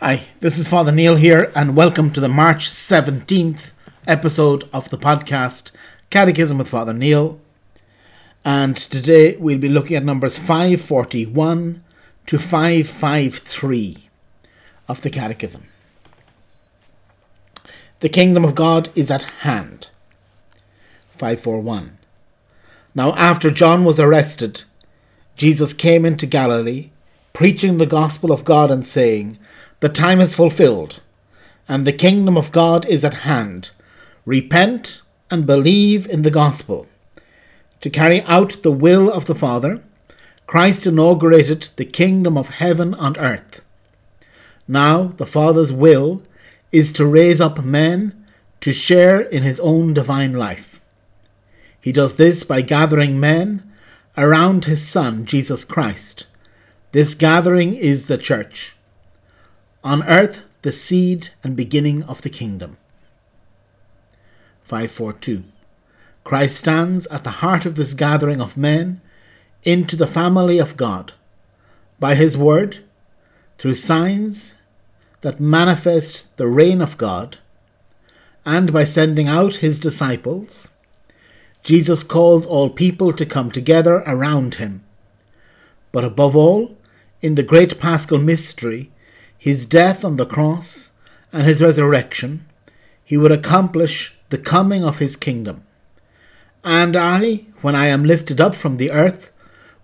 Hi, 0.00 0.26
this 0.38 0.58
is 0.58 0.68
Father 0.68 0.92
Neil 0.92 1.16
here, 1.16 1.50
and 1.56 1.74
welcome 1.74 2.12
to 2.12 2.20
the 2.20 2.28
March 2.28 2.68
17th 2.68 3.72
episode 4.06 4.62
of 4.72 4.90
the 4.90 4.96
podcast 4.96 5.72
Catechism 6.08 6.56
with 6.56 6.68
Father 6.68 6.92
Neil. 6.92 7.40
And 8.44 8.76
today 8.76 9.34
we'll 9.38 9.58
be 9.58 9.68
looking 9.68 9.96
at 9.96 10.04
numbers 10.04 10.38
541 10.38 11.82
to 12.26 12.38
553 12.38 14.08
of 14.86 15.02
the 15.02 15.10
Catechism. 15.10 15.66
The 17.98 18.08
kingdom 18.08 18.44
of 18.44 18.54
God 18.54 18.90
is 18.94 19.10
at 19.10 19.24
hand. 19.24 19.88
541. 21.10 21.98
Now, 22.94 23.16
after 23.16 23.50
John 23.50 23.84
was 23.84 23.98
arrested, 23.98 24.62
Jesus 25.34 25.72
came 25.72 26.04
into 26.04 26.24
Galilee, 26.24 26.90
preaching 27.32 27.78
the 27.78 27.84
gospel 27.84 28.30
of 28.30 28.44
God 28.44 28.70
and 28.70 28.86
saying, 28.86 29.38
The 29.80 29.88
time 29.88 30.20
is 30.20 30.34
fulfilled, 30.34 31.00
and 31.68 31.86
the 31.86 31.92
kingdom 31.92 32.36
of 32.36 32.50
God 32.50 32.84
is 32.86 33.04
at 33.04 33.22
hand. 33.22 33.70
Repent 34.24 35.02
and 35.30 35.46
believe 35.46 36.06
in 36.08 36.22
the 36.22 36.32
gospel. 36.32 36.88
To 37.82 37.90
carry 37.90 38.22
out 38.22 38.62
the 38.62 38.72
will 38.72 39.08
of 39.08 39.26
the 39.26 39.36
Father, 39.36 39.82
Christ 40.48 40.84
inaugurated 40.86 41.68
the 41.76 41.84
kingdom 41.84 42.36
of 42.36 42.48
heaven 42.48 42.92
on 42.94 43.16
earth. 43.18 43.62
Now, 44.66 45.04
the 45.04 45.26
Father's 45.26 45.72
will 45.72 46.22
is 46.72 46.92
to 46.94 47.06
raise 47.06 47.40
up 47.40 47.64
men 47.64 48.24
to 48.60 48.72
share 48.72 49.20
in 49.20 49.44
his 49.44 49.60
own 49.60 49.94
divine 49.94 50.32
life. 50.32 50.82
He 51.80 51.92
does 51.92 52.16
this 52.16 52.42
by 52.42 52.62
gathering 52.62 53.20
men 53.20 53.62
around 54.16 54.64
his 54.64 54.86
Son, 54.86 55.24
Jesus 55.24 55.64
Christ. 55.64 56.26
This 56.90 57.14
gathering 57.14 57.76
is 57.76 58.08
the 58.08 58.18
Church. 58.18 58.74
On 59.84 60.02
earth, 60.04 60.44
the 60.62 60.72
seed 60.72 61.30
and 61.42 61.56
beginning 61.56 62.02
of 62.04 62.22
the 62.22 62.30
kingdom. 62.30 62.76
542. 64.64 65.44
Christ 66.24 66.58
stands 66.58 67.06
at 67.06 67.24
the 67.24 67.38
heart 67.42 67.64
of 67.64 67.74
this 67.74 67.94
gathering 67.94 68.40
of 68.40 68.56
men 68.56 69.00
into 69.64 69.96
the 69.96 70.06
family 70.06 70.58
of 70.58 70.76
God 70.76 71.12
by 71.98 72.14
his 72.14 72.36
word, 72.36 72.78
through 73.56 73.74
signs 73.74 74.56
that 75.22 75.40
manifest 75.40 76.36
the 76.36 76.46
reign 76.46 76.80
of 76.80 76.98
God, 76.98 77.38
and 78.44 78.72
by 78.72 78.84
sending 78.84 79.26
out 79.26 79.56
his 79.56 79.80
disciples 79.80 80.68
Jesus 81.68 82.02
calls 82.02 82.46
all 82.46 82.70
people 82.70 83.12
to 83.12 83.26
come 83.26 83.50
together 83.50 83.96
around 84.06 84.54
him. 84.54 84.84
But 85.92 86.04
above 86.04 86.34
all, 86.34 86.76
in 87.20 87.34
the 87.34 87.42
great 87.42 87.78
paschal 87.78 88.18
mystery, 88.18 88.90
his 89.38 89.64
death 89.64 90.04
on 90.04 90.16
the 90.16 90.26
cross 90.26 90.92
and 91.32 91.46
his 91.46 91.62
resurrection, 91.62 92.44
he 93.04 93.16
would 93.16 93.32
accomplish 93.32 94.18
the 94.28 94.38
coming 94.38 94.84
of 94.84 94.98
his 94.98 95.16
kingdom. 95.16 95.64
And 96.64 96.96
I, 96.96 97.46
when 97.62 97.74
I 97.74 97.86
am 97.86 98.04
lifted 98.04 98.40
up 98.40 98.54
from 98.54 98.76
the 98.76 98.90
earth, 98.90 99.32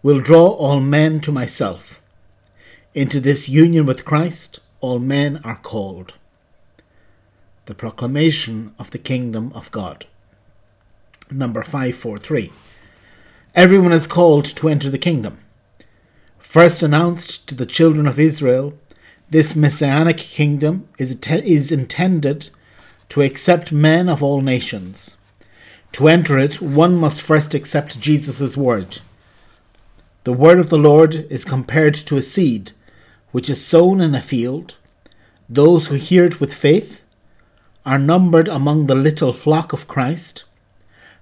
will 0.02 0.20
draw 0.20 0.48
all 0.48 0.80
men 0.80 1.20
to 1.20 1.32
myself. 1.32 2.02
Into 2.94 3.20
this 3.20 3.48
union 3.48 3.86
with 3.86 4.04
Christ, 4.04 4.60
all 4.80 4.98
men 4.98 5.40
are 5.44 5.56
called. 5.56 6.14
The 7.64 7.74
proclamation 7.74 8.74
of 8.78 8.90
the 8.90 8.98
kingdom 8.98 9.50
of 9.54 9.70
God 9.70 10.06
number 11.30 11.62
543. 11.62 12.52
Everyone 13.54 13.92
is 13.92 14.06
called 14.06 14.44
to 14.44 14.68
enter 14.68 14.90
the 14.90 14.98
kingdom. 14.98 15.38
First 16.38 16.82
announced 16.82 17.48
to 17.48 17.54
the 17.54 17.66
children 17.66 18.06
of 18.06 18.18
Israel, 18.18 18.74
this 19.30 19.56
messianic 19.56 20.18
kingdom 20.18 20.88
is, 20.98 21.18
is 21.28 21.72
intended 21.72 22.50
to 23.08 23.22
accept 23.22 23.72
men 23.72 24.08
of 24.08 24.22
all 24.22 24.40
nations. 24.40 25.16
To 25.92 26.08
enter 26.08 26.38
it, 26.38 26.60
one 26.60 26.96
must 26.96 27.22
first 27.22 27.54
accept 27.54 28.00
Jesus' 28.00 28.56
word. 28.56 28.98
The 30.24 30.32
word 30.32 30.58
of 30.58 30.70
the 30.70 30.78
Lord 30.78 31.26
is 31.30 31.44
compared 31.44 31.94
to 31.94 32.16
a 32.16 32.22
seed 32.22 32.72
which 33.30 33.50
is 33.50 33.64
sown 33.64 34.00
in 34.00 34.14
a 34.14 34.20
field. 34.20 34.76
Those 35.48 35.88
who 35.88 35.96
hear 35.96 36.24
it 36.24 36.40
with 36.40 36.54
faith 36.54 37.04
are 37.84 37.98
numbered 37.98 38.48
among 38.48 38.86
the 38.86 38.94
little 38.94 39.32
flock 39.32 39.72
of 39.72 39.86
Christ 39.86 40.44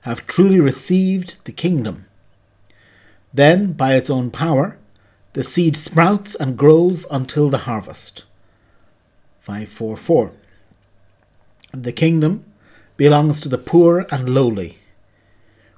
have 0.02 0.26
truly 0.26 0.60
received 0.60 1.44
the 1.44 1.52
kingdom. 1.52 2.06
Then, 3.34 3.72
by 3.72 3.94
its 3.94 4.10
own 4.10 4.30
power, 4.30 4.76
the 5.34 5.42
seed 5.42 5.76
sprouts 5.76 6.34
and 6.34 6.58
grows 6.58 7.06
until 7.10 7.48
the 7.48 7.58
harvest. 7.58 8.24
544. 9.40 10.32
The 11.72 11.92
kingdom 11.92 12.44
belongs 12.96 13.40
to 13.40 13.48
the 13.48 13.58
poor 13.58 14.06
and 14.10 14.28
lowly, 14.28 14.78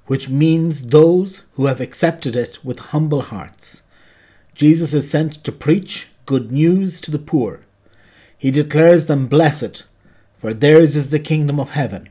which 0.06 0.28
means 0.28 0.88
those 0.88 1.44
who 1.54 1.66
have 1.66 1.81
accepted 1.81 2.34
it 2.34 2.64
with 2.64 2.91
humble 2.91 3.22
hearts. 3.22 3.84
Jesus 4.54 4.93
is 4.93 5.09
sent 5.09 5.44
to 5.44 5.53
preach 5.53 6.10
good 6.26 6.50
news 6.50 7.00
to 7.00 7.10
the 7.10 7.19
poor. 7.19 7.60
He 8.37 8.50
declares 8.50 9.06
them 9.06 9.28
blessed, 9.28 9.84
for 10.37 10.53
theirs 10.53 10.97
is 10.97 11.10
the 11.10 11.19
kingdom 11.20 11.60
of 11.60 11.70
heaven. 11.70 12.09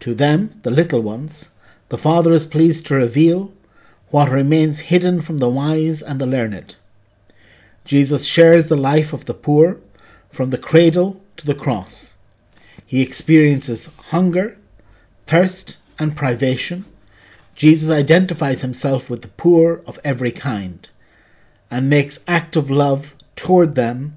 To 0.00 0.14
them, 0.14 0.60
the 0.62 0.70
little 0.70 1.00
ones, 1.00 1.50
the 1.88 1.96
Father 1.96 2.32
is 2.32 2.44
pleased 2.44 2.86
to 2.86 2.96
reveal 2.96 3.52
what 4.10 4.30
remains 4.30 4.90
hidden 4.90 5.20
from 5.20 5.38
the 5.38 5.48
wise 5.48 6.02
and 6.02 6.20
the 6.20 6.26
learned. 6.26 6.76
Jesus 7.84 8.26
shares 8.26 8.68
the 8.68 8.76
life 8.76 9.12
of 9.12 9.24
the 9.24 9.34
poor 9.34 9.78
from 10.30 10.50
the 10.50 10.58
cradle 10.58 11.20
to 11.36 11.46
the 11.46 11.54
cross. 11.54 12.16
He 12.84 13.02
experiences 13.02 13.90
hunger, 14.10 14.58
thirst, 15.22 15.78
and 15.98 16.16
privation. 16.16 16.84
Jesus 17.54 17.90
identifies 17.90 18.60
himself 18.60 19.08
with 19.08 19.22
the 19.22 19.28
poor 19.28 19.82
of 19.86 19.98
every 20.04 20.30
kind 20.30 20.88
and 21.70 21.90
makes 21.90 22.20
active 22.28 22.70
love 22.70 23.14
toward 23.34 23.74
them 23.74 24.16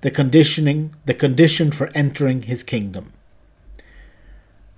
the 0.00 0.10
conditioning 0.10 0.94
the 1.04 1.14
condition 1.14 1.70
for 1.70 1.90
entering 1.94 2.42
his 2.42 2.62
kingdom. 2.62 3.12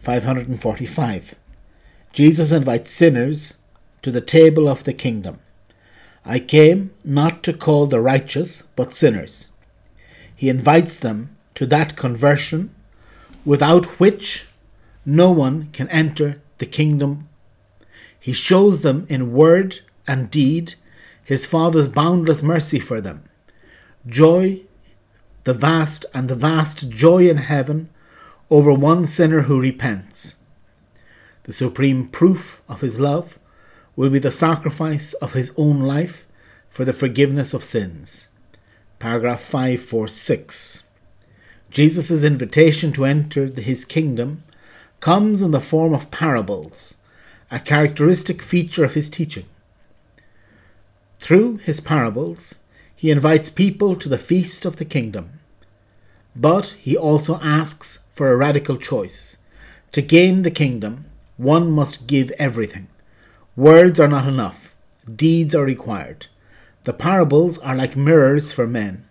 545. 0.00 1.36
Jesus 2.12 2.52
invites 2.52 2.90
sinners 2.90 3.58
to 4.02 4.10
the 4.10 4.20
table 4.20 4.68
of 4.68 4.84
the 4.84 4.92
kingdom. 4.92 5.38
I 6.24 6.38
came 6.38 6.92
not 7.04 7.42
to 7.44 7.52
call 7.52 7.86
the 7.86 8.00
righteous, 8.00 8.62
but 8.76 8.92
sinners. 8.92 9.50
He 10.34 10.48
invites 10.48 10.98
them 10.98 11.36
to 11.54 11.66
that 11.66 11.96
conversion 11.96 12.74
without 13.44 13.86
which 13.98 14.48
no 15.04 15.32
one 15.32 15.68
can 15.72 15.88
enter 15.88 16.40
the 16.58 16.66
kingdom. 16.66 17.28
He 18.18 18.32
shows 18.32 18.82
them 18.82 19.06
in 19.08 19.32
word 19.32 19.80
and 20.06 20.30
deed 20.30 20.74
his 21.24 21.46
Father's 21.46 21.88
boundless 21.88 22.42
mercy 22.42 22.78
for 22.78 23.00
them. 23.00 23.24
Joy, 24.06 24.62
the 25.44 25.54
vast 25.54 26.04
and 26.14 26.28
the 26.28 26.34
vast 26.34 26.90
joy 26.90 27.28
in 27.28 27.38
heaven 27.38 27.88
over 28.50 28.72
one 28.72 29.06
sinner 29.06 29.42
who 29.42 29.60
repents. 29.60 30.40
The 31.44 31.52
supreme 31.52 32.08
proof 32.08 32.62
of 32.68 32.80
his 32.80 33.00
love 33.00 33.38
will 33.96 34.10
be 34.10 34.18
the 34.18 34.30
sacrifice 34.30 35.12
of 35.14 35.34
his 35.34 35.52
own 35.56 35.80
life 35.80 36.26
for 36.68 36.84
the 36.84 36.92
forgiveness 36.92 37.52
of 37.52 37.64
sins. 37.64 38.28
Paragraph 38.98 39.40
546. 39.40 40.84
Jesus' 41.70 42.22
invitation 42.22 42.92
to 42.92 43.04
enter 43.04 43.46
his 43.46 43.84
kingdom 43.84 44.42
comes 45.00 45.42
in 45.42 45.50
the 45.50 45.60
form 45.60 45.92
of 45.92 46.10
parables, 46.10 46.98
a 47.50 47.58
characteristic 47.58 48.40
feature 48.40 48.84
of 48.84 48.94
his 48.94 49.10
teaching. 49.10 49.46
Through 51.18 51.58
his 51.58 51.80
parables, 51.80 52.60
he 52.94 53.10
invites 53.10 53.50
people 53.50 53.96
to 53.96 54.08
the 54.08 54.18
feast 54.18 54.64
of 54.64 54.76
the 54.76 54.84
kingdom. 54.84 55.40
But 56.36 56.76
he 56.78 56.96
also 56.96 57.38
asks 57.42 58.06
for 58.12 58.30
a 58.30 58.36
radical 58.36 58.76
choice. 58.76 59.38
To 59.92 60.02
gain 60.02 60.42
the 60.42 60.50
kingdom, 60.50 61.06
one 61.36 61.70
must 61.70 62.06
give 62.06 62.30
everything. 62.38 62.86
Words 63.56 64.00
are 64.00 64.08
not 64.08 64.26
enough, 64.26 64.76
deeds 65.14 65.54
are 65.54 65.64
required. 65.64 66.26
The 66.84 66.94
parables 66.94 67.58
are 67.58 67.76
like 67.76 67.96
mirrors 67.96 68.50
for 68.50 68.66
men. 68.66 69.06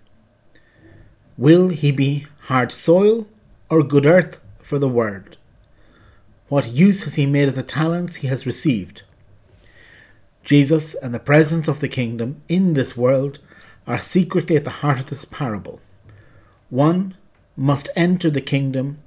Will 1.38 1.70
he 1.70 1.92
be 1.92 2.26
hard 2.46 2.72
soil 2.72 3.28
or 3.70 3.84
good 3.84 4.08
earth 4.08 4.40
for 4.60 4.80
the 4.80 4.90
word? 4.90 5.38
What 6.48 6.72
use 6.72 7.04
has 7.04 7.16
he 7.16 7.28
made 7.28 7.50
of 7.50 7.56
the 7.56 7.62
talents 7.62 8.16
he 8.16 8.28
has 8.30 8.48
received? 8.48 9.04
Jesus 10.44 10.96
and 10.96 11.14
the 11.14 11.20
presence 11.20 11.68
of 11.68 11.80
the 11.80 11.88
kingdom 11.88 12.42
in 12.50 12.74
this 12.74 12.98
world 12.98 13.38
are 13.86 14.00
secretly 14.00 14.56
at 14.56 14.64
the 14.64 14.82
heart 14.82 15.00
of 15.00 15.12
this 15.12 15.24
parable. 15.24 15.80
One 16.72 17.16
must 17.56 17.90
enter 17.96 18.32
the 18.32 18.42
kingdom, 18.42 18.98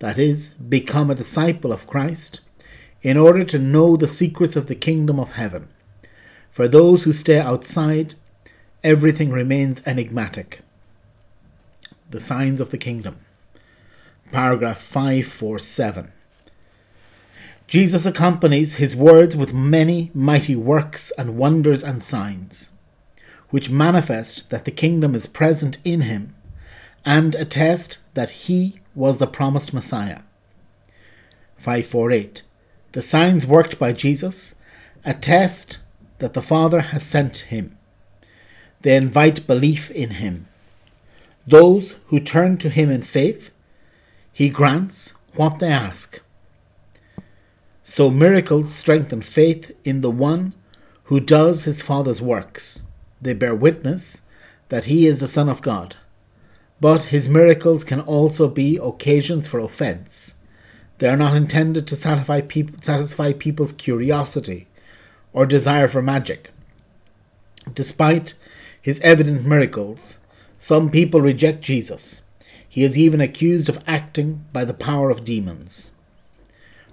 that 0.00 0.18
is, 0.18 0.50
become 0.50 1.10
a 1.10 1.14
disciple 1.14 1.72
of 1.72 1.86
Christ, 1.86 2.40
in 3.02 3.16
order 3.16 3.42
to 3.44 3.58
know 3.58 3.96
the 3.96 4.06
secrets 4.06 4.56
of 4.56 4.66
the 4.66 4.74
kingdom 4.74 5.18
of 5.18 5.32
heaven. 5.32 5.68
For 6.50 6.68
those 6.68 7.02
who 7.02 7.12
stay 7.12 7.40
outside, 7.40 8.14
everything 8.84 9.30
remains 9.30 9.82
enigmatic. 9.86 10.60
the 12.10 12.20
signs 12.20 12.60
of 12.60 12.70
the 12.70 12.78
kingdom. 12.78 13.16
Paragraph 14.30 14.78
547. 14.82 16.12
Jesus 17.66 18.04
accompanies 18.04 18.74
his 18.76 18.94
words 18.94 19.34
with 19.34 19.54
many 19.54 20.10
mighty 20.12 20.54
works 20.54 21.10
and 21.16 21.38
wonders 21.38 21.82
and 21.82 22.02
signs, 22.02 22.70
which 23.48 23.70
manifest 23.70 24.50
that 24.50 24.66
the 24.66 24.70
kingdom 24.70 25.14
is 25.14 25.26
present 25.26 25.78
in 25.84 26.02
him 26.02 26.34
and 27.04 27.34
attest 27.34 28.00
that 28.12 28.30
he 28.30 28.80
was 28.94 29.18
the 29.18 29.26
promised 29.26 29.72
Messiah. 29.72 30.20
548. 31.56 32.42
The 32.92 33.02
signs 33.02 33.46
worked 33.46 33.78
by 33.78 33.92
Jesus 33.92 34.56
attest 35.04 35.78
that 36.18 36.34
the 36.34 36.42
Father 36.42 36.80
has 36.80 37.02
sent 37.02 37.38
him. 37.48 37.76
They 38.82 38.96
invite 38.96 39.46
belief 39.46 39.90
in 39.90 40.10
him. 40.10 40.46
Those 41.46 41.96
who 42.06 42.18
turn 42.18 42.58
to 42.58 42.68
him 42.68 42.90
in 42.90 43.02
faith, 43.02 43.50
he 44.32 44.48
grants 44.48 45.14
what 45.34 45.58
they 45.58 45.68
ask. 45.68 46.20
So 47.82 48.10
miracles 48.10 48.72
strengthen 48.72 49.22
faith 49.22 49.72
in 49.84 50.00
the 50.00 50.10
one 50.10 50.54
who 51.04 51.18
does 51.18 51.64
his 51.64 51.82
Father's 51.82 52.22
works. 52.22 52.84
They 53.20 53.34
bear 53.34 53.54
witness 53.54 54.22
that 54.68 54.84
he 54.84 55.06
is 55.06 55.20
the 55.20 55.28
Son 55.28 55.48
of 55.48 55.62
God. 55.62 55.96
But 56.80 57.04
his 57.04 57.28
miracles 57.28 57.84
can 57.84 58.00
also 58.00 58.48
be 58.48 58.78
occasions 58.82 59.46
for 59.46 59.58
offense. 59.60 60.36
They 61.02 61.08
are 61.08 61.16
not 61.16 61.36
intended 61.36 61.88
to 61.88 61.96
satisfy, 61.96 62.42
satisfy 62.80 63.32
people's 63.32 63.72
curiosity 63.72 64.68
or 65.32 65.46
desire 65.46 65.88
for 65.88 66.00
magic. 66.00 66.52
Despite 67.74 68.34
his 68.80 69.00
evident 69.00 69.44
miracles, 69.44 70.20
some 70.58 70.92
people 70.92 71.20
reject 71.20 71.60
Jesus. 71.60 72.22
He 72.68 72.84
is 72.84 72.96
even 72.96 73.20
accused 73.20 73.68
of 73.68 73.82
acting 73.84 74.44
by 74.52 74.64
the 74.64 74.74
power 74.74 75.10
of 75.10 75.24
demons. 75.24 75.90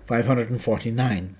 549. 0.07 1.35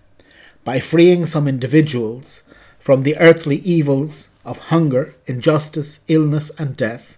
By 0.63 0.79
freeing 0.79 1.25
some 1.25 1.47
individuals 1.47 2.43
from 2.77 3.01
the 3.01 3.17
earthly 3.17 3.55
evils 3.61 4.29
of 4.45 4.67
hunger, 4.67 5.15
injustice, 5.25 6.01
illness, 6.07 6.51
and 6.59 6.77
death, 6.77 7.17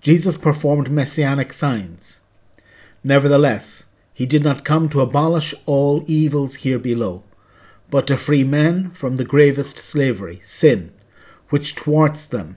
Jesus 0.00 0.36
performed 0.36 0.88
messianic 0.88 1.52
signs. 1.52 2.20
Nevertheless, 3.02 3.86
he 4.14 4.24
did 4.24 4.44
not 4.44 4.64
come 4.64 4.88
to 4.88 5.00
abolish 5.00 5.54
all 5.66 6.04
evils 6.06 6.56
here 6.56 6.78
below, 6.78 7.24
but 7.90 8.06
to 8.06 8.16
free 8.16 8.44
men 8.44 8.90
from 8.92 9.16
the 9.16 9.24
gravest 9.24 9.76
slavery, 9.76 10.40
sin, 10.44 10.92
which 11.50 11.74
thwarts 11.74 12.26
them 12.28 12.56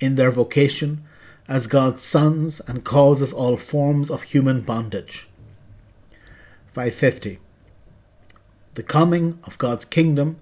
in 0.00 0.14
their 0.14 0.30
vocation 0.30 1.02
as 1.48 1.66
God's 1.66 2.02
sons 2.02 2.60
and 2.68 2.84
causes 2.84 3.32
all 3.32 3.56
forms 3.56 4.10
of 4.10 4.24
human 4.24 4.60
bondage. 4.60 5.28
550. 6.72 7.38
The 8.74 8.82
coming 8.82 9.38
of 9.44 9.58
God's 9.58 9.86
kingdom 9.86 10.38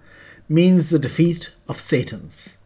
means 0.49 0.91
the 0.91 0.99
defeat 0.99 1.53
of 1.69 1.81
Satan's. 1.81 2.59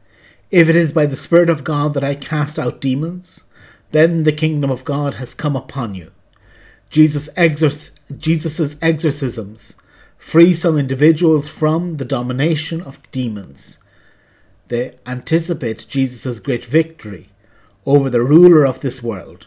If 0.51 0.69
it 0.69 0.75
is 0.75 0.93
by 0.93 1.07
the 1.07 1.17
Spirit 1.17 1.51
of 1.51 1.65
God 1.65 1.95
that 1.95 2.03
I 2.03 2.15
cast 2.15 2.59
out 2.59 2.81
demons, 2.81 3.45
then 3.91 4.25
the 4.25 4.33
kingdom 4.33 4.71
of 4.71 4.85
God 4.85 5.17
has 5.17 5.35
come 5.35 5.55
upon 5.55 5.95
you. 5.95 6.11
Jesus' 6.91 7.31
Jesus's 8.19 8.77
exorcisms 8.83 9.77
free 10.19 10.53
some 10.53 10.77
individuals 10.77 11.49
from 11.49 11.97
the 11.97 12.05
domination 12.05 12.83
of 12.83 13.11
demons. 13.11 13.79
They 14.69 14.97
anticipate 15.07 15.87
Jesus' 15.89 16.41
great 16.41 16.65
victory 16.65 17.29
over 17.87 18.11
the 18.11 18.23
ruler 18.23 18.65
of 18.67 18.81
this 18.81 19.03
world. 19.03 19.47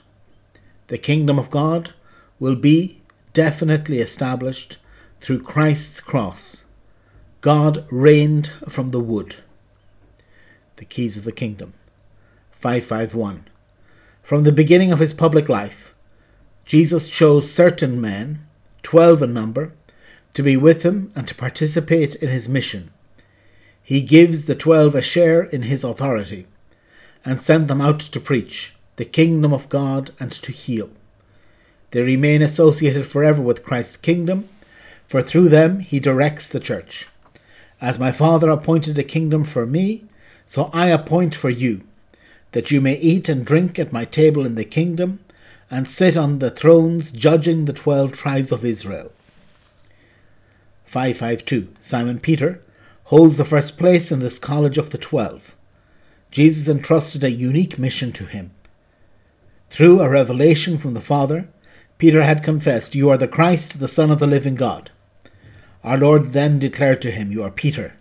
The 0.88 0.98
kingdom 0.98 1.38
of 1.38 1.52
God 1.52 1.94
will 2.40 2.56
be 2.56 3.02
definitely 3.34 4.00
established 4.00 4.78
through 5.20 5.42
Christ's 5.42 6.02
cross, 6.02 6.66
God 7.40 7.86
reigned 7.90 8.52
from 8.68 8.90
the 8.90 9.00
wood. 9.00 9.38
The 10.76 10.86
keys 10.86 11.16
of 11.18 11.24
the 11.24 11.32
kingdom. 11.32 11.74
551. 12.52 13.48
From 14.22 14.44
the 14.44 14.52
beginning 14.52 14.92
of 14.92 15.00
his 15.00 15.14
public 15.14 15.48
life, 15.48 15.93
Jesus 16.66 17.10
chose 17.10 17.52
certain 17.52 18.00
men, 18.00 18.46
twelve 18.82 19.22
in 19.22 19.34
number, 19.34 19.74
to 20.34 20.42
be 20.42 20.58
with 20.58 20.84
him 20.84 21.12
and 21.16 21.28
to 21.28 21.36
participate 21.36 22.16
in 22.16 22.30
his 22.30 22.50
mission. 22.50 22.92
He 23.84 24.02
gives 24.02 24.46
the 24.46 24.56
twelve 24.56 24.96
a 24.96 25.02
share 25.02 25.44
in 25.44 25.64
his 25.64 25.84
authority 25.84 26.48
and 27.26 27.42
sent 27.42 27.68
them 27.68 27.82
out 27.82 28.00
to 28.00 28.20
preach 28.20 28.76
the 28.96 29.06
kingdom 29.06 29.54
of 29.54 29.70
God 29.70 30.12
and 30.20 30.32
to 30.32 30.52
heal. 30.52 30.90
They 31.92 32.02
remain 32.02 32.42
associated 32.42 33.06
forever 33.06 33.42
with 33.42 33.64
Christ's 33.64 33.98
kingdom 33.98 34.50
for 35.14 35.22
through 35.22 35.50
them 35.50 35.80
he 35.80 36.00
directs 36.00 36.50
the 36.50 36.60
church. 36.60 37.08
As 37.80 38.00
my 38.00 38.12
Father 38.12 38.50
appointed 38.50 38.98
a 38.98 39.04
kingdom 39.04 39.44
for 39.44 39.66
me, 39.66 40.06
so 40.46 40.72
I 40.74 40.88
appoint 40.88 41.36
for 41.36 41.52
you, 41.52 41.82
that 42.52 42.72
you 42.72 42.82
may 42.82 42.96
eat 42.96 43.30
and 43.30 43.46
drink 43.46 43.78
at 43.78 43.94
my 43.94 44.06
table 44.06 44.46
in 44.46 44.56
the 44.56 44.66
kingdom, 44.66 45.20
and 45.74 45.88
sit 45.88 46.16
on 46.16 46.38
the 46.38 46.52
thrones 46.52 47.12
judging 47.12 47.66
the 47.66 47.74
twelve 47.74 48.12
tribes 48.12 48.52
of 48.52 48.64
Israel. 48.64 49.12
552 50.86 51.70
Simon 51.80 52.20
Peter 52.20 52.62
holds 53.06 53.38
the 53.38 53.44
first 53.44 53.76
place 53.76 54.12
in 54.12 54.20
this 54.20 54.38
college 54.38 54.78
of 54.78 54.92
the 54.92 55.00
twelve. 55.00 55.56
Jesus 56.30 56.70
entrusted 56.70 57.24
a 57.24 57.32
unique 57.32 57.80
mission 57.80 58.12
to 58.12 58.26
him. 58.28 58.52
Through 59.68 60.00
a 60.00 60.10
revelation 60.10 60.78
from 60.78 60.94
the 60.94 61.02
Father, 61.02 61.48
Peter 61.98 62.22
had 62.22 62.44
confessed, 62.44 62.94
You 62.94 63.10
are 63.10 63.18
the 63.18 63.28
Christ, 63.28 63.80
the 63.80 63.88
Son 63.88 64.12
of 64.12 64.20
the 64.20 64.28
living 64.28 64.54
God. 64.54 64.92
Our 65.84 65.98
Lord 65.98 66.34
then 66.34 66.60
declared 66.60 67.02
to 67.02 67.10
him, 67.10 67.32
You 67.32 67.42
are 67.42 67.50
Peter, 67.50 67.96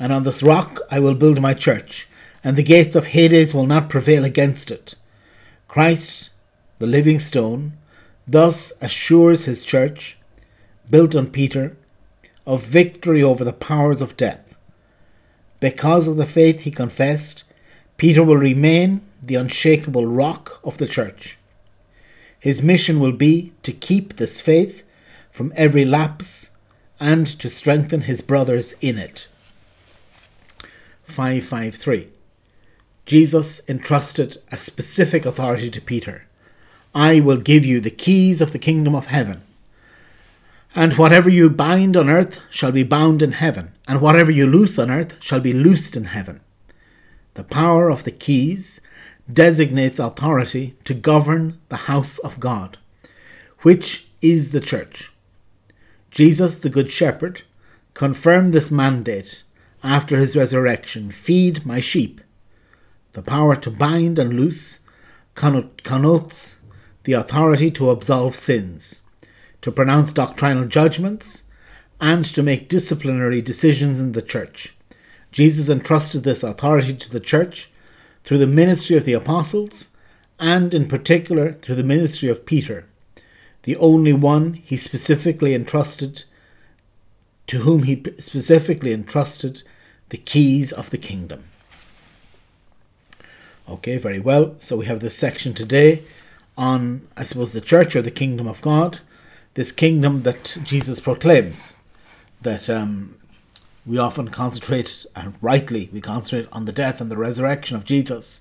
and 0.00 0.12
on 0.12 0.24
this 0.24 0.42
rock 0.42 0.80
I 0.90 0.98
will 0.98 1.14
build 1.14 1.40
my 1.40 1.54
church, 1.54 2.08
and 2.42 2.56
the 2.56 2.64
gates 2.64 2.96
of 2.96 3.06
Hades 3.06 3.54
will 3.54 3.66
not 3.66 3.88
prevail 3.88 4.24
against 4.24 4.72
it. 4.72 4.96
Christ, 5.68 6.30
the 6.84 6.90
living 6.90 7.18
stone, 7.18 7.72
thus 8.28 8.70
assures 8.82 9.46
his 9.46 9.64
church, 9.64 10.18
built 10.90 11.16
on 11.16 11.30
Peter, 11.30 11.78
of 12.46 12.66
victory 12.66 13.22
over 13.22 13.42
the 13.42 13.54
powers 13.54 14.02
of 14.02 14.18
death. 14.18 14.54
Because 15.60 16.06
of 16.06 16.16
the 16.16 16.26
faith 16.26 16.60
he 16.60 16.70
confessed, 16.70 17.44
Peter 17.96 18.22
will 18.22 18.36
remain 18.36 19.00
the 19.22 19.34
unshakable 19.34 20.04
rock 20.04 20.60
of 20.62 20.76
the 20.76 20.86
church. 20.86 21.38
His 22.38 22.62
mission 22.62 23.00
will 23.00 23.12
be 23.12 23.54
to 23.62 23.72
keep 23.72 24.16
this 24.16 24.42
faith 24.42 24.82
from 25.30 25.54
every 25.56 25.86
lapse 25.86 26.50
and 27.00 27.26
to 27.26 27.48
strengthen 27.48 28.02
his 28.02 28.20
brothers 28.20 28.74
in 28.82 28.98
it. 28.98 29.26
553. 31.04 32.08
Jesus 33.06 33.62
entrusted 33.70 34.36
a 34.52 34.58
specific 34.58 35.24
authority 35.24 35.70
to 35.70 35.80
Peter 35.80 36.26
I 36.94 37.20
will 37.20 37.38
give 37.38 37.64
you 37.64 37.80
the 37.80 37.90
keys 37.90 38.40
of 38.40 38.52
the 38.52 38.58
kingdom 38.58 38.94
of 38.94 39.06
heaven. 39.06 39.42
And 40.76 40.94
whatever 40.94 41.28
you 41.28 41.50
bind 41.50 41.96
on 41.96 42.08
earth 42.08 42.40
shall 42.50 42.72
be 42.72 42.82
bound 42.82 43.22
in 43.22 43.32
heaven, 43.32 43.72
and 43.86 44.00
whatever 44.00 44.30
you 44.30 44.46
loose 44.46 44.78
on 44.78 44.90
earth 44.90 45.22
shall 45.22 45.40
be 45.40 45.52
loosed 45.52 45.96
in 45.96 46.04
heaven. 46.04 46.40
The 47.34 47.44
power 47.44 47.90
of 47.90 48.04
the 48.04 48.10
keys 48.10 48.80
designates 49.32 49.98
authority 49.98 50.76
to 50.84 50.94
govern 50.94 51.58
the 51.68 51.88
house 51.88 52.18
of 52.18 52.38
God, 52.40 52.78
which 53.60 54.08
is 54.20 54.52
the 54.52 54.60
church. 54.60 55.12
Jesus, 56.10 56.58
the 56.60 56.68
Good 56.68 56.92
Shepherd, 56.92 57.42
confirmed 57.94 58.52
this 58.52 58.70
mandate 58.70 59.42
after 59.82 60.18
his 60.18 60.36
resurrection 60.36 61.10
Feed 61.10 61.66
my 61.66 61.80
sheep. 61.80 62.20
The 63.12 63.22
power 63.22 63.56
to 63.56 63.70
bind 63.70 64.18
and 64.18 64.34
loose 64.34 64.80
connotes 65.34 66.60
the 67.04 67.12
authority 67.12 67.70
to 67.70 67.90
absolve 67.90 68.34
sins, 68.34 69.02
to 69.62 69.72
pronounce 69.72 70.12
doctrinal 70.12 70.66
judgments, 70.66 71.44
and 72.00 72.24
to 72.24 72.42
make 72.42 72.68
disciplinary 72.68 73.40
decisions 73.40 74.00
in 74.00 74.12
the 74.12 74.22
church. 74.22 74.74
Jesus 75.32 75.68
entrusted 75.68 76.22
this 76.22 76.42
authority 76.42 76.94
to 76.94 77.10
the 77.10 77.20
church 77.20 77.70
through 78.24 78.38
the 78.38 78.46
ministry 78.46 78.96
of 78.96 79.04
the 79.04 79.12
apostles, 79.12 79.90
and 80.38 80.74
in 80.74 80.88
particular 80.88 81.52
through 81.52 81.76
the 81.76 81.84
ministry 81.84 82.28
of 82.28 82.44
Peter 82.44 82.86
the 83.64 83.76
only 83.78 84.12
one 84.12 84.52
he 84.54 84.76
specifically 84.76 85.54
entrusted, 85.54 86.24
to 87.46 87.58
whom 87.60 87.82
he 87.84 88.02
specifically 88.18 88.92
entrusted 88.92 89.62
the 90.10 90.18
keys 90.18 90.70
of 90.70 90.90
the 90.90 90.98
kingdom. 90.98 91.44
Okay, 93.68 93.96
very 93.96 94.20
well. 94.20 94.54
So 94.58 94.76
we 94.76 94.86
have 94.86 95.00
this 95.00 95.16
section 95.16 95.54
today 95.54 96.02
on, 96.56 97.08
I 97.16 97.24
suppose, 97.24 97.52
the 97.52 97.60
church 97.60 97.96
or 97.96 98.02
the 98.02 98.10
kingdom 98.10 98.46
of 98.46 98.62
God, 98.62 99.00
this 99.54 99.72
kingdom 99.72 100.22
that 100.22 100.58
Jesus 100.62 101.00
proclaims, 101.00 101.76
that 102.42 102.68
um, 102.70 103.16
we 103.86 103.98
often 103.98 104.28
concentrate, 104.28 105.06
and 105.14 105.34
rightly, 105.40 105.90
we 105.92 106.00
concentrate 106.00 106.48
on 106.52 106.64
the 106.64 106.72
death 106.72 107.00
and 107.00 107.10
the 107.10 107.16
resurrection 107.16 107.76
of 107.76 107.84
Jesus, 107.84 108.40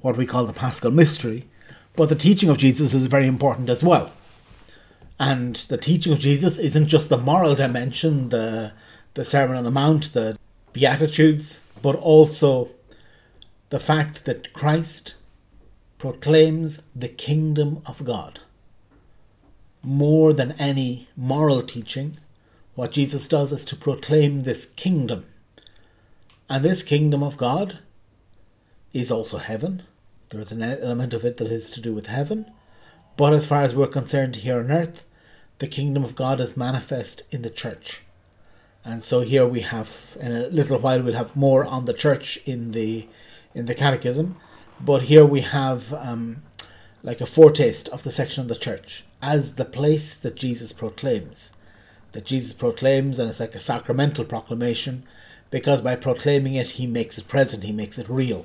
what 0.00 0.16
we 0.16 0.26
call 0.26 0.46
the 0.46 0.52
Paschal 0.52 0.90
mystery. 0.90 1.48
But 1.94 2.08
the 2.08 2.14
teaching 2.14 2.48
of 2.48 2.58
Jesus 2.58 2.94
is 2.94 3.06
very 3.06 3.26
important 3.26 3.68
as 3.68 3.84
well. 3.84 4.12
And 5.20 5.56
the 5.56 5.76
teaching 5.76 6.12
of 6.12 6.18
Jesus 6.18 6.58
isn't 6.58 6.88
just 6.88 7.10
the 7.10 7.18
moral 7.18 7.54
dimension, 7.54 8.30
the, 8.30 8.72
the 9.14 9.24
Sermon 9.24 9.56
on 9.56 9.64
the 9.64 9.70
Mount, 9.70 10.12
the 10.12 10.38
Beatitudes, 10.72 11.62
but 11.82 11.94
also 11.96 12.70
the 13.68 13.78
fact 13.78 14.24
that 14.24 14.52
Christ 14.52 15.16
proclaims 16.02 16.82
the 16.96 17.08
kingdom 17.08 17.80
of 17.86 18.04
God. 18.04 18.40
More 19.84 20.32
than 20.32 20.50
any 20.58 21.06
moral 21.16 21.62
teaching, 21.62 22.18
what 22.74 22.90
Jesus 22.90 23.28
does 23.28 23.52
is 23.52 23.64
to 23.66 23.76
proclaim 23.76 24.40
this 24.40 24.66
kingdom. 24.66 25.26
And 26.48 26.64
this 26.64 26.82
kingdom 26.82 27.22
of 27.22 27.36
God 27.36 27.78
is 28.92 29.12
also 29.12 29.38
heaven. 29.38 29.84
There 30.30 30.40
is 30.40 30.50
an 30.50 30.60
element 30.60 31.14
of 31.14 31.24
it 31.24 31.36
that 31.36 31.52
is 31.52 31.70
to 31.70 31.80
do 31.80 31.94
with 31.94 32.06
heaven. 32.08 32.50
But 33.16 33.32
as 33.32 33.46
far 33.46 33.62
as 33.62 33.72
we're 33.72 33.86
concerned 33.86 34.34
here 34.34 34.58
on 34.58 34.72
earth, 34.72 35.04
the 35.60 35.68
kingdom 35.68 36.02
of 36.02 36.16
God 36.16 36.40
is 36.40 36.56
manifest 36.56 37.22
in 37.30 37.42
the 37.42 37.48
church. 37.48 38.02
And 38.84 39.04
so 39.04 39.20
here 39.20 39.46
we 39.46 39.60
have, 39.60 40.16
in 40.20 40.32
a 40.32 40.48
little 40.48 40.80
while, 40.80 41.00
we'll 41.00 41.14
have 41.14 41.36
more 41.36 41.64
on 41.64 41.84
the 41.84 41.94
church 41.94 42.40
in 42.44 42.72
the 42.72 43.06
in 43.54 43.66
the 43.66 43.74
catechism. 43.76 44.34
But 44.84 45.02
here 45.02 45.24
we 45.24 45.42
have 45.42 45.92
um, 45.92 46.42
like 47.04 47.20
a 47.20 47.26
foretaste 47.26 47.88
of 47.90 48.02
the 48.02 48.10
section 48.10 48.42
of 48.42 48.48
the 48.48 48.56
church 48.56 49.04
as 49.22 49.54
the 49.54 49.64
place 49.64 50.18
that 50.18 50.34
Jesus 50.34 50.72
proclaims. 50.72 51.52
That 52.10 52.24
Jesus 52.24 52.52
proclaims, 52.52 53.20
and 53.20 53.30
it's 53.30 53.38
like 53.38 53.54
a 53.54 53.60
sacramental 53.60 54.24
proclamation, 54.24 55.04
because 55.52 55.82
by 55.82 55.94
proclaiming 55.94 56.56
it, 56.56 56.70
he 56.70 56.88
makes 56.88 57.16
it 57.16 57.28
present, 57.28 57.62
he 57.62 57.70
makes 57.70 57.96
it 57.96 58.08
real. 58.08 58.44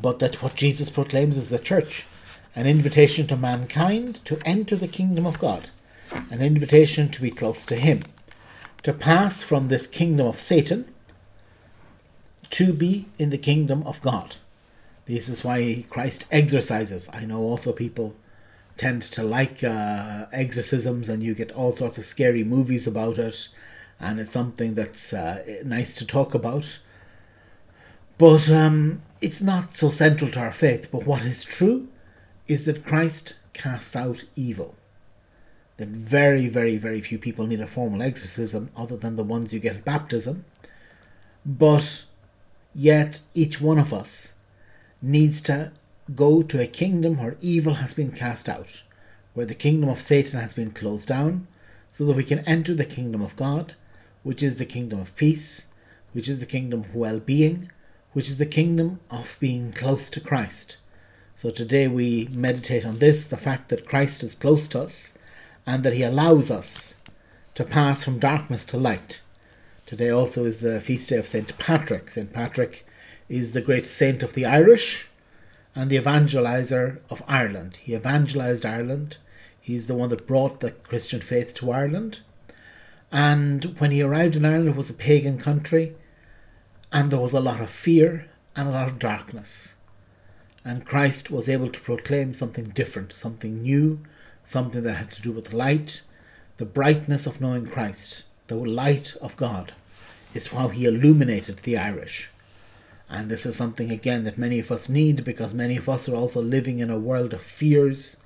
But 0.00 0.20
that 0.20 0.42
what 0.42 0.54
Jesus 0.54 0.88
proclaims 0.88 1.36
is 1.36 1.50
the 1.50 1.58
church, 1.58 2.06
an 2.56 2.66
invitation 2.66 3.26
to 3.26 3.36
mankind 3.36 4.24
to 4.24 4.40
enter 4.46 4.74
the 4.74 4.88
kingdom 4.88 5.26
of 5.26 5.38
God, 5.38 5.68
an 6.30 6.40
invitation 6.40 7.10
to 7.10 7.20
be 7.20 7.30
close 7.30 7.66
to 7.66 7.76
him, 7.76 8.04
to 8.84 8.94
pass 8.94 9.42
from 9.42 9.68
this 9.68 9.86
kingdom 9.86 10.26
of 10.26 10.40
Satan 10.40 10.92
to 12.50 12.72
be 12.72 13.04
in 13.18 13.28
the 13.28 13.36
kingdom 13.36 13.82
of 13.82 14.00
God. 14.00 14.36
This 15.08 15.30
is 15.30 15.42
why 15.42 15.86
Christ 15.88 16.26
exorcises. 16.30 17.08
I 17.14 17.24
know 17.24 17.40
also 17.40 17.72
people 17.72 18.14
tend 18.76 19.00
to 19.02 19.22
like 19.22 19.64
uh, 19.64 20.26
exorcisms, 20.32 21.08
and 21.08 21.22
you 21.22 21.34
get 21.34 21.50
all 21.52 21.72
sorts 21.72 21.96
of 21.96 22.04
scary 22.04 22.44
movies 22.44 22.86
about 22.86 23.18
it, 23.18 23.48
and 23.98 24.20
it's 24.20 24.30
something 24.30 24.74
that's 24.74 25.14
uh, 25.14 25.62
nice 25.64 25.96
to 25.96 26.06
talk 26.06 26.34
about. 26.34 26.78
But 28.18 28.50
um, 28.50 29.00
it's 29.22 29.40
not 29.40 29.72
so 29.72 29.88
central 29.88 30.30
to 30.32 30.40
our 30.40 30.52
faith. 30.52 30.90
But 30.92 31.06
what 31.06 31.22
is 31.22 31.42
true 31.42 31.88
is 32.46 32.66
that 32.66 32.84
Christ 32.84 33.38
casts 33.54 33.96
out 33.96 34.24
evil. 34.36 34.74
That 35.78 35.88
very, 35.88 36.48
very, 36.48 36.76
very 36.76 37.00
few 37.00 37.18
people 37.18 37.46
need 37.46 37.60
a 37.60 37.66
formal 37.66 38.02
exorcism 38.02 38.70
other 38.76 38.98
than 38.98 39.16
the 39.16 39.24
ones 39.24 39.54
you 39.54 39.60
get 39.60 39.76
at 39.76 39.84
baptism. 39.86 40.44
But 41.46 42.04
yet, 42.74 43.20
each 43.34 43.58
one 43.58 43.78
of 43.78 43.94
us 43.94 44.34
needs 45.00 45.40
to 45.42 45.72
go 46.14 46.42
to 46.42 46.60
a 46.60 46.66
kingdom 46.66 47.18
where 47.18 47.36
evil 47.40 47.74
has 47.74 47.94
been 47.94 48.12
cast 48.12 48.48
out, 48.48 48.82
where 49.34 49.46
the 49.46 49.54
kingdom 49.54 49.88
of 49.88 50.00
Satan 50.00 50.40
has 50.40 50.54
been 50.54 50.70
closed 50.70 51.08
down, 51.08 51.46
so 51.90 52.04
that 52.04 52.16
we 52.16 52.24
can 52.24 52.40
enter 52.40 52.74
the 52.74 52.84
kingdom 52.84 53.22
of 53.22 53.36
God, 53.36 53.74
which 54.22 54.42
is 54.42 54.58
the 54.58 54.66
kingdom 54.66 55.00
of 55.00 55.16
peace, 55.16 55.68
which 56.12 56.28
is 56.28 56.40
the 56.40 56.46
kingdom 56.46 56.80
of 56.80 56.94
well 56.94 57.20
being, 57.20 57.70
which 58.12 58.28
is 58.28 58.38
the 58.38 58.46
kingdom 58.46 59.00
of 59.10 59.36
being 59.40 59.72
close 59.72 60.10
to 60.10 60.20
Christ. 60.20 60.78
So 61.34 61.50
today 61.50 61.86
we 61.86 62.28
meditate 62.32 62.84
on 62.84 62.98
this 62.98 63.28
the 63.28 63.36
fact 63.36 63.68
that 63.68 63.86
Christ 63.86 64.22
is 64.24 64.34
close 64.34 64.66
to 64.68 64.80
us 64.80 65.16
and 65.66 65.84
that 65.84 65.92
he 65.92 66.02
allows 66.02 66.50
us 66.50 67.00
to 67.54 67.64
pass 67.64 68.02
from 68.02 68.18
darkness 68.18 68.64
to 68.66 68.76
light. 68.76 69.20
Today 69.86 70.10
also 70.10 70.44
is 70.44 70.60
the 70.60 70.80
feast 70.80 71.10
day 71.10 71.16
of 71.16 71.26
St. 71.26 71.56
Patrick. 71.58 72.10
St. 72.10 72.32
Patrick 72.32 72.84
is 73.28 73.52
the 73.52 73.60
great 73.60 73.86
saint 73.86 74.22
of 74.22 74.34
the 74.34 74.46
Irish 74.46 75.08
and 75.74 75.90
the 75.90 75.98
evangelizer 75.98 76.98
of 77.10 77.22
Ireland. 77.28 77.76
He 77.76 77.94
evangelized 77.94 78.64
Ireland. 78.64 79.18
He's 79.60 79.86
the 79.86 79.94
one 79.94 80.08
that 80.10 80.26
brought 80.26 80.60
the 80.60 80.70
Christian 80.70 81.20
faith 81.20 81.54
to 81.54 81.70
Ireland. 81.70 82.20
And 83.12 83.78
when 83.78 83.90
he 83.90 84.02
arrived 84.02 84.36
in 84.36 84.44
Ireland, 84.44 84.70
it 84.70 84.76
was 84.76 84.90
a 84.90 84.94
pagan 84.94 85.38
country, 85.38 85.94
and 86.92 87.10
there 87.10 87.20
was 87.20 87.32
a 87.32 87.40
lot 87.40 87.60
of 87.60 87.70
fear 87.70 88.28
and 88.56 88.68
a 88.68 88.72
lot 88.72 88.88
of 88.88 88.98
darkness. 88.98 89.76
And 90.64 90.84
Christ 90.84 91.30
was 91.30 91.48
able 91.48 91.70
to 91.70 91.80
proclaim 91.80 92.34
something 92.34 92.64
different, 92.64 93.12
something 93.12 93.62
new, 93.62 94.00
something 94.44 94.82
that 94.82 94.94
had 94.94 95.10
to 95.12 95.22
do 95.22 95.32
with 95.32 95.52
light, 95.52 96.02
the 96.56 96.66
brightness 96.66 97.26
of 97.26 97.40
knowing 97.40 97.66
Christ, 97.66 98.24
the 98.48 98.56
light 98.56 99.16
of 99.22 99.36
God, 99.36 99.72
is 100.34 100.48
how 100.48 100.68
he 100.68 100.84
illuminated 100.86 101.58
the 101.58 101.78
Irish. 101.78 102.30
And 103.10 103.30
this 103.30 103.46
is 103.46 103.56
something, 103.56 103.90
again, 103.90 104.24
that 104.24 104.36
many 104.36 104.58
of 104.58 104.70
us 104.70 104.88
need 104.88 105.24
because 105.24 105.54
many 105.54 105.76
of 105.76 105.88
us 105.88 106.08
are 106.08 106.14
also 106.14 106.42
living 106.42 106.78
in 106.78 106.90
a 106.90 106.98
world 106.98 107.32
of 107.32 107.42
fears, 107.42 108.18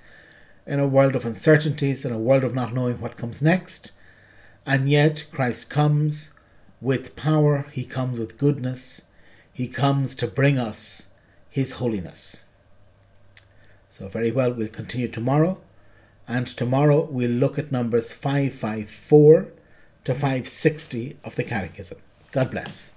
in 0.66 0.80
a 0.80 0.88
world 0.88 1.14
of 1.14 1.24
uncertainties, 1.24 2.04
in 2.04 2.12
a 2.12 2.18
world 2.18 2.42
of 2.42 2.54
not 2.54 2.74
knowing 2.74 3.00
what 3.00 3.16
comes 3.16 3.40
next. 3.40 3.92
And 4.66 4.88
yet, 4.88 5.26
Christ 5.30 5.70
comes 5.70 6.34
with 6.80 7.14
power, 7.14 7.66
He 7.72 7.84
comes 7.84 8.18
with 8.18 8.38
goodness, 8.38 9.06
He 9.52 9.68
comes 9.68 10.16
to 10.16 10.26
bring 10.26 10.58
us 10.58 11.12
His 11.48 11.74
holiness. 11.74 12.44
So, 13.88 14.08
very 14.08 14.32
well, 14.32 14.52
we'll 14.52 14.68
continue 14.68 15.08
tomorrow. 15.08 15.60
And 16.26 16.46
tomorrow 16.46 17.02
we'll 17.04 17.30
look 17.30 17.58
at 17.58 17.72
numbers 17.72 18.12
554 18.12 19.48
to 20.04 20.14
560 20.14 21.16
of 21.24 21.36
the 21.36 21.44
Catechism. 21.44 21.98
God 22.30 22.50
bless. 22.50 22.96